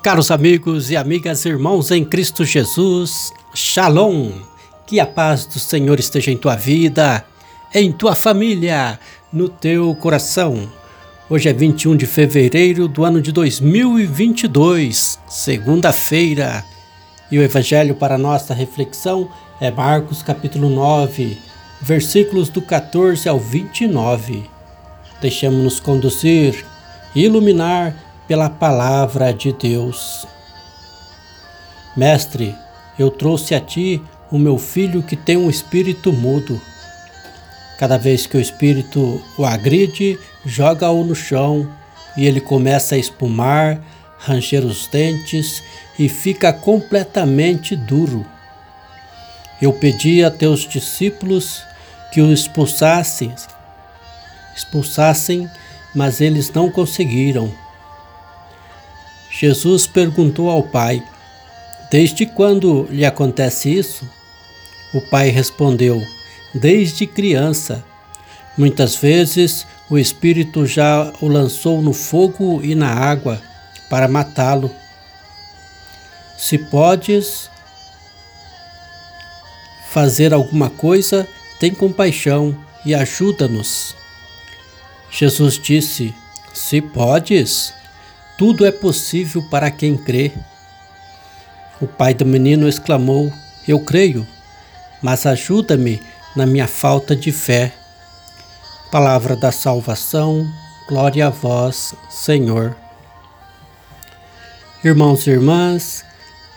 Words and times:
Caros 0.00 0.30
amigos 0.30 0.92
e 0.92 0.96
amigas, 0.96 1.44
irmãos 1.44 1.90
em 1.90 2.04
Cristo 2.04 2.44
Jesus, 2.44 3.32
Shalom! 3.52 4.30
Que 4.86 5.00
a 5.00 5.06
paz 5.06 5.44
do 5.44 5.58
Senhor 5.58 5.98
esteja 5.98 6.30
em 6.30 6.36
tua 6.36 6.54
vida, 6.54 7.24
em 7.74 7.90
tua 7.90 8.14
família, 8.14 8.98
no 9.32 9.48
teu 9.48 9.92
coração. 9.96 10.70
Hoje 11.28 11.48
é 11.48 11.52
21 11.52 11.96
de 11.96 12.06
fevereiro 12.06 12.86
do 12.86 13.04
ano 13.04 13.20
de 13.20 13.32
2022, 13.32 15.18
segunda-feira, 15.28 16.64
e 17.28 17.36
o 17.36 17.42
evangelho 17.42 17.96
para 17.96 18.16
nossa 18.16 18.54
reflexão 18.54 19.28
é 19.60 19.68
Marcos 19.68 20.22
capítulo 20.22 20.70
9, 20.70 21.36
versículos 21.82 22.48
do 22.48 22.62
14 22.62 23.28
ao 23.28 23.40
29. 23.40 24.48
Deixemos-nos 25.20 25.80
conduzir, 25.80 26.64
iluminar 27.16 28.07
pela 28.28 28.50
palavra 28.50 29.32
de 29.32 29.52
Deus. 29.54 30.26
Mestre, 31.96 32.54
eu 32.98 33.10
trouxe 33.10 33.54
a 33.54 33.60
ti 33.60 34.02
o 34.30 34.38
meu 34.38 34.58
filho 34.58 35.02
que 35.02 35.16
tem 35.16 35.38
um 35.38 35.48
espírito 35.48 36.12
mudo. 36.12 36.60
Cada 37.78 37.96
vez 37.96 38.26
que 38.26 38.36
o 38.36 38.40
espírito 38.40 39.22
o 39.38 39.44
agride, 39.44 40.18
joga-o 40.44 41.02
no 41.02 41.14
chão 41.14 41.66
e 42.16 42.26
ele 42.26 42.40
começa 42.40 42.94
a 42.94 42.98
espumar, 42.98 43.80
ranger 44.18 44.64
os 44.64 44.86
dentes 44.88 45.62
e 45.98 46.08
fica 46.08 46.52
completamente 46.52 47.74
duro. 47.74 48.26
Eu 49.60 49.72
pedi 49.72 50.22
a 50.22 50.30
teus 50.30 50.68
discípulos 50.68 51.62
que 52.12 52.20
o 52.20 52.32
expulsassem, 52.32 53.34
expulsassem, 54.54 55.48
mas 55.94 56.20
eles 56.20 56.52
não 56.52 56.70
conseguiram. 56.70 57.52
Jesus 59.38 59.86
perguntou 59.86 60.50
ao 60.50 60.64
pai: 60.64 61.00
Desde 61.92 62.26
quando 62.26 62.88
lhe 62.90 63.04
acontece 63.04 63.70
isso? 63.70 64.08
O 64.92 65.00
pai 65.00 65.28
respondeu: 65.28 66.02
Desde 66.52 67.06
criança. 67.06 67.84
Muitas 68.56 68.96
vezes 68.96 69.64
o 69.88 69.96
Espírito 69.96 70.66
já 70.66 71.12
o 71.20 71.28
lançou 71.28 71.80
no 71.80 71.92
fogo 71.92 72.60
e 72.64 72.74
na 72.74 72.92
água 72.92 73.40
para 73.88 74.08
matá-lo. 74.08 74.68
Se 76.36 76.58
podes 76.58 77.48
fazer 79.90 80.34
alguma 80.34 80.68
coisa, 80.68 81.28
tem 81.60 81.72
compaixão 81.72 82.56
e 82.84 82.92
ajuda-nos. 82.92 83.94
Jesus 85.12 85.56
disse: 85.58 86.12
Se 86.52 86.80
podes, 86.80 87.72
tudo 88.38 88.64
é 88.64 88.70
possível 88.70 89.42
para 89.50 89.68
quem 89.68 89.96
crê. 89.96 90.32
O 91.80 91.88
pai 91.88 92.14
do 92.14 92.24
menino 92.24 92.68
exclamou: 92.68 93.32
Eu 93.66 93.80
creio, 93.80 94.24
mas 95.02 95.26
ajuda-me 95.26 96.00
na 96.36 96.46
minha 96.46 96.68
falta 96.68 97.16
de 97.16 97.32
fé. 97.32 97.74
Palavra 98.92 99.34
da 99.36 99.50
salvação, 99.50 100.48
glória 100.88 101.26
a 101.26 101.30
vós, 101.30 101.94
Senhor. 102.08 102.76
Irmãos 104.84 105.26
e 105.26 105.30
irmãs, 105.30 106.04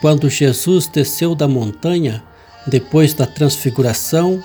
quando 0.00 0.28
Jesus 0.28 0.88
desceu 0.88 1.34
da 1.36 1.46
montanha, 1.46 2.22
depois 2.66 3.14
da 3.14 3.24
transfiguração, 3.24 4.42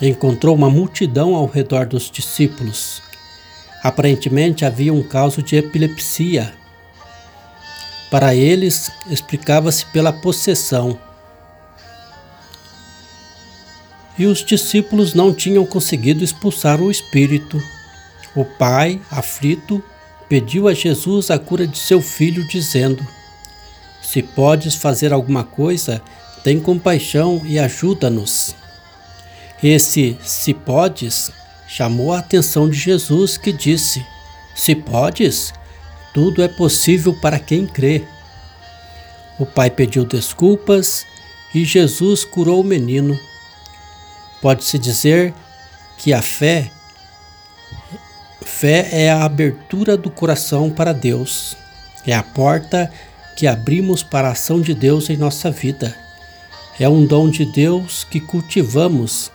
encontrou 0.00 0.54
uma 0.54 0.68
multidão 0.68 1.34
ao 1.34 1.46
redor 1.46 1.86
dos 1.86 2.10
discípulos. 2.10 3.02
Aparentemente 3.82 4.64
havia 4.64 4.92
um 4.92 5.02
caso 5.02 5.42
de 5.42 5.56
epilepsia. 5.56 6.57
Para 8.10 8.34
eles, 8.34 8.90
explicava-se 9.08 9.84
pela 9.86 10.12
possessão. 10.12 10.98
E 14.18 14.26
os 14.26 14.44
discípulos 14.44 15.14
não 15.14 15.32
tinham 15.32 15.64
conseguido 15.64 16.24
expulsar 16.24 16.80
o 16.80 16.90
espírito. 16.90 17.62
O 18.34 18.44
pai, 18.44 19.00
aflito, 19.10 19.82
pediu 20.28 20.68
a 20.68 20.74
Jesus 20.74 21.30
a 21.30 21.38
cura 21.38 21.66
de 21.66 21.78
seu 21.78 22.00
filho, 22.00 22.46
dizendo: 22.48 23.06
Se 24.02 24.22
podes 24.22 24.74
fazer 24.74 25.12
alguma 25.12 25.44
coisa, 25.44 26.02
tem 26.42 26.58
compaixão 26.58 27.42
e 27.44 27.58
ajuda-nos. 27.58 28.56
Esse 29.62 30.16
se 30.22 30.54
podes 30.54 31.30
chamou 31.68 32.12
a 32.12 32.20
atenção 32.20 32.68
de 32.68 32.78
Jesus, 32.78 33.36
que 33.36 33.52
disse: 33.52 34.04
Se 34.54 34.74
podes, 34.74 35.52
tudo 36.12 36.42
é 36.42 36.48
possível 36.48 37.14
para 37.14 37.38
quem 37.38 37.66
crê. 37.66 38.04
O 39.38 39.46
pai 39.46 39.70
pediu 39.70 40.04
desculpas 40.04 41.06
e 41.54 41.64
Jesus 41.64 42.24
curou 42.24 42.60
o 42.60 42.64
menino. 42.64 43.18
Pode-se 44.40 44.78
dizer 44.78 45.34
que 45.96 46.12
a 46.12 46.22
fé 46.22 46.70
fé 48.58 48.88
é 48.90 49.10
a 49.10 49.24
abertura 49.24 49.96
do 49.96 50.10
coração 50.10 50.68
para 50.70 50.92
Deus. 50.92 51.56
É 52.04 52.12
a 52.12 52.22
porta 52.22 52.90
que 53.36 53.46
abrimos 53.46 54.02
para 54.02 54.28
a 54.28 54.32
ação 54.32 54.60
de 54.60 54.74
Deus 54.74 55.08
em 55.10 55.16
nossa 55.16 55.50
vida. 55.50 55.94
É 56.80 56.88
um 56.88 57.06
dom 57.06 57.30
de 57.30 57.44
Deus 57.44 58.02
que 58.02 58.18
cultivamos 58.18 59.30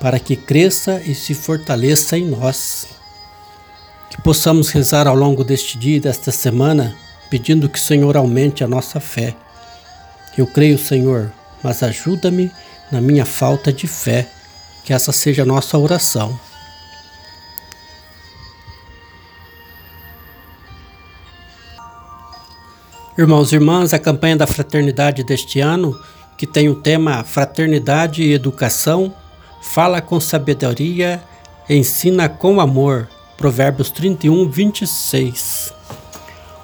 para 0.00 0.18
que 0.18 0.36
cresça 0.36 1.02
e 1.04 1.14
se 1.14 1.34
fortaleça 1.34 2.16
em 2.16 2.26
nós. 2.26 2.86
Que 4.12 4.20
possamos 4.20 4.68
rezar 4.68 5.06
ao 5.06 5.16
longo 5.16 5.42
deste 5.42 5.78
dia 5.78 5.96
e 5.96 6.00
desta 6.00 6.30
semana, 6.30 6.94
pedindo 7.30 7.66
que 7.66 7.78
o 7.78 7.82
Senhor 7.82 8.14
aumente 8.14 8.62
a 8.62 8.68
nossa 8.68 9.00
fé. 9.00 9.34
Eu 10.36 10.46
creio, 10.46 10.78
Senhor, 10.78 11.32
mas 11.62 11.82
ajuda-me 11.82 12.52
na 12.90 13.00
minha 13.00 13.24
falta 13.24 13.72
de 13.72 13.86
fé. 13.86 14.28
Que 14.84 14.92
essa 14.92 15.12
seja 15.12 15.44
a 15.44 15.46
nossa 15.46 15.78
oração. 15.78 16.38
Irmãos 23.16 23.50
e 23.50 23.54
irmãs, 23.54 23.94
a 23.94 23.98
campanha 23.98 24.36
da 24.36 24.46
fraternidade 24.46 25.24
deste 25.24 25.58
ano, 25.58 25.98
que 26.36 26.46
tem 26.46 26.68
o 26.68 26.74
tema 26.74 27.24
Fraternidade 27.24 28.22
e 28.22 28.34
Educação, 28.34 29.14
fala 29.62 30.02
com 30.02 30.20
sabedoria, 30.20 31.22
ensina 31.66 32.28
com 32.28 32.60
amor. 32.60 33.08
Provérbios 33.42 33.90
31, 33.90 34.48
26. 34.48 35.74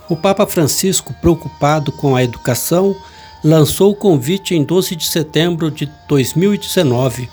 O 0.09 0.15
Papa 0.15 0.47
Francisco, 0.47 1.13
preocupado 1.15 1.91
com 1.91 2.15
a 2.15 2.23
educação, 2.23 2.95
lançou 3.43 3.91
o 3.91 3.97
convite 3.97 4.55
em 4.55 4.63
12 4.63 4.95
de 4.95 5.05
setembro 5.05 5.73
de 5.73 5.91
2019 6.07 7.29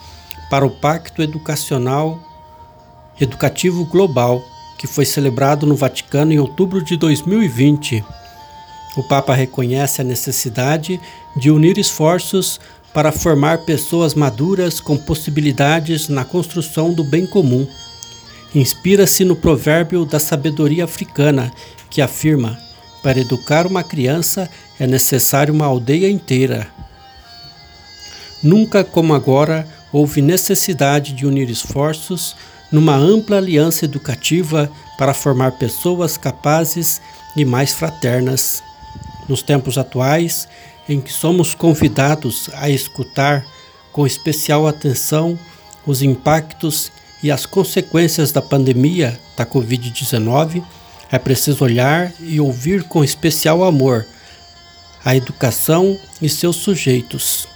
para 0.49 0.65
o 0.65 0.71
Pacto 0.71 1.21
Educacional 1.21 2.19
Educativo 3.21 3.85
Global, 3.85 4.41
que 4.79 4.87
foi 4.87 5.05
celebrado 5.05 5.67
no 5.67 5.75
Vaticano 5.75 6.33
em 6.33 6.39
outubro 6.39 6.83
de 6.83 6.97
2020. 6.97 8.03
O 8.97 9.03
Papa 9.03 9.35
reconhece 9.35 10.01
a 10.01 10.03
necessidade 10.03 10.99
de 11.37 11.51
unir 11.51 11.77
esforços 11.77 12.59
para 12.91 13.11
formar 13.11 13.59
pessoas 13.59 14.15
maduras 14.15 14.79
com 14.79 14.97
possibilidades 14.97 16.09
na 16.09 16.25
construção 16.25 16.91
do 16.91 17.03
bem 17.03 17.27
comum. 17.27 17.67
Inspira-se 18.55 19.25
no 19.25 19.35
provérbio 19.35 20.05
da 20.05 20.17
sabedoria 20.17 20.85
africana, 20.85 21.51
que 21.89 22.01
afirma: 22.01 22.57
para 23.03 23.19
educar 23.19 23.67
uma 23.67 23.83
criança 23.83 24.49
é 24.79 24.87
necessário 24.87 25.53
uma 25.53 25.65
aldeia 25.65 26.09
inteira. 26.09 26.65
Nunca 28.41 28.81
como 28.81 29.13
agora 29.13 29.67
houve 29.91 30.21
necessidade 30.21 31.11
de 31.11 31.25
unir 31.25 31.49
esforços 31.49 32.33
numa 32.71 32.95
ampla 32.95 33.37
aliança 33.37 33.83
educativa 33.83 34.71
para 34.97 35.13
formar 35.13 35.51
pessoas 35.53 36.15
capazes 36.15 37.01
e 37.35 37.43
mais 37.43 37.73
fraternas. 37.73 38.63
Nos 39.27 39.41
tempos 39.41 39.77
atuais, 39.77 40.47
em 40.87 41.01
que 41.01 41.11
somos 41.11 41.53
convidados 41.53 42.49
a 42.53 42.69
escutar 42.69 43.45
com 43.91 44.07
especial 44.07 44.65
atenção 44.65 45.37
os 45.85 46.01
impactos 46.01 46.91
e 47.25 47.31
as 47.31 47.43
consequências 47.43 48.31
da 48.31 48.39
pandemia 48.39 49.19
da 49.35 49.43
Covid-19, 49.43 50.61
é 51.11 51.17
preciso 51.17 51.63
olhar 51.63 52.13
e 52.19 52.39
ouvir 52.39 52.83
com 52.83 53.03
especial 53.03 53.63
amor 53.63 54.05
a 55.03 55.15
educação 55.15 55.97
e 56.21 56.29
seus 56.29 56.57
sujeitos. 56.57 57.47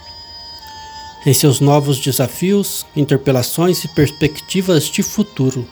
Em 1.24 1.32
seus 1.32 1.60
novos 1.60 2.00
desafios, 2.00 2.84
interpelações 2.96 3.84
e 3.84 3.88
perspectivas 3.94 4.86
de 4.86 5.04
futuro. 5.04 5.64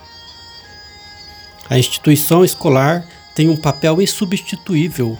A 1.68 1.76
instituição 1.76 2.44
escolar 2.44 3.04
tem 3.34 3.48
um 3.48 3.56
papel 3.56 4.00
insubstituível 4.00 5.18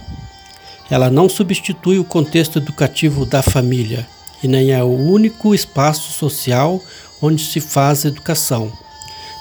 ela 0.91 1.11
não 1.11 1.29
substitui 1.29 1.99
o 1.99 2.05
contexto 2.05 2.59
educativo 2.59 3.27
da 3.27 3.43
família 3.43 4.07
e 4.43 4.49
nem 4.49 4.73
é 4.73 4.83
o 4.83 4.89
único 4.89 5.55
espaço 5.55 6.13
social 6.13 6.83
onde 7.21 7.45
se 7.45 7.61
faz 7.61 8.05
educação, 8.05 8.73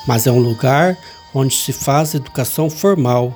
mas 0.07 0.27
é 0.27 0.31
um 0.31 0.39
lugar 0.39 0.97
onde 1.33 1.55
se 1.55 1.71
faz 1.73 2.15
educação 2.15 2.69
formal 2.69 3.35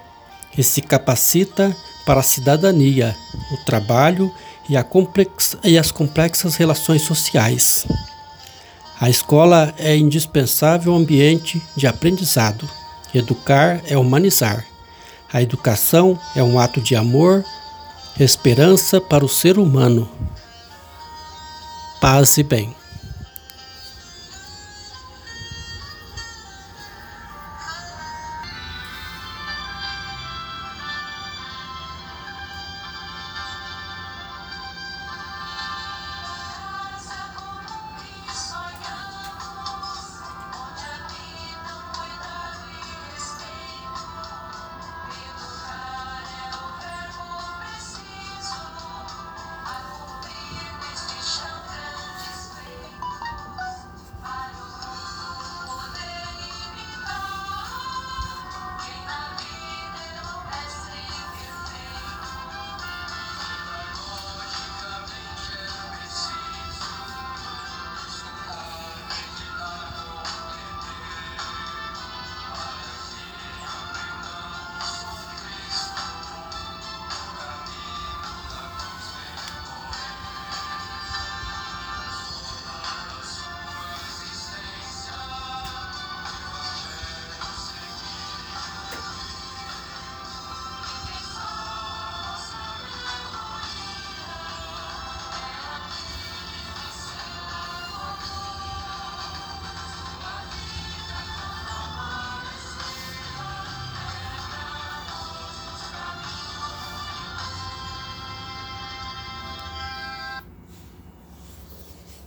e 0.58 0.64
se 0.64 0.82
capacita 0.82 1.76
para 2.06 2.20
a 2.20 2.24
cidadania, 2.24 3.16
o 3.52 3.58
trabalho 3.66 4.32
e, 4.68 4.82
complex, 4.84 5.58
e 5.64 5.78
as 5.78 5.92
complexas 5.92 6.56
relações 6.56 7.02
sociais. 7.04 7.86
A 9.00 9.10
escola 9.10 9.74
é 9.78 9.96
indispensável 9.96 10.96
ambiente 10.96 11.62
de 11.76 11.88
aprendizado. 11.88 12.70
Educar 13.14 13.82
é 13.88 13.98
humanizar. 13.98 14.66
A 15.34 15.42
educação 15.42 16.20
é 16.36 16.44
um 16.44 16.60
ato 16.60 16.80
de 16.80 16.96
amor, 16.96 17.44
esperança 18.20 19.02
para 19.02 19.26
o 19.26 19.30
ser 19.30 19.58
humano. 19.58 20.10
Paz 22.00 22.38
e 22.38 22.44
bem. 22.44 22.81